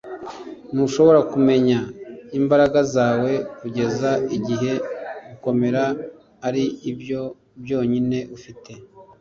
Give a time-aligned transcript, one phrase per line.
[0.73, 1.77] ntushobora kumenya
[2.39, 4.71] imbaraga zawe kugeza igihe
[5.29, 5.83] gukomera
[6.47, 6.63] ari
[6.99, 7.21] byo
[7.63, 8.71] byonyine ufite